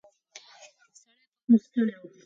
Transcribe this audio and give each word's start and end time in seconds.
سړی 0.03 0.71
پرون 1.45 1.57
ستړی 1.63 1.93
و. 1.99 2.01